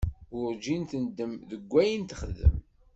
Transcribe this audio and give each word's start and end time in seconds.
Werǧin 0.37 0.83
tendem 0.91 1.31
deg 1.49 1.63
wayen 1.71 2.03
texdem. 2.09 2.55